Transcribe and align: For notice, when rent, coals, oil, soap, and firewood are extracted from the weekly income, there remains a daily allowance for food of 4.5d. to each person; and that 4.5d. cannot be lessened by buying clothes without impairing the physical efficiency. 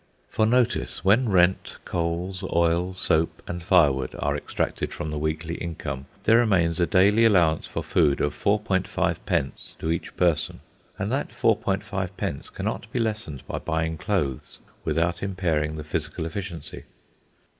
For 0.29 0.47
notice, 0.47 1.05
when 1.05 1.29
rent, 1.29 1.77
coals, 1.85 2.43
oil, 2.51 2.95
soap, 2.95 3.43
and 3.45 3.61
firewood 3.61 4.15
are 4.17 4.35
extracted 4.35 4.91
from 4.91 5.11
the 5.11 5.19
weekly 5.19 5.53
income, 5.53 6.07
there 6.23 6.39
remains 6.39 6.79
a 6.79 6.87
daily 6.87 7.23
allowance 7.23 7.67
for 7.67 7.83
food 7.83 8.19
of 8.19 8.33
4.5d. 8.33 9.51
to 9.77 9.91
each 9.91 10.17
person; 10.17 10.61
and 10.97 11.11
that 11.11 11.29
4.5d. 11.29 12.51
cannot 12.55 12.91
be 12.91 12.97
lessened 12.97 13.43
by 13.45 13.59
buying 13.59 13.95
clothes 13.99 14.57
without 14.83 15.21
impairing 15.21 15.75
the 15.75 15.83
physical 15.83 16.25
efficiency. 16.25 16.85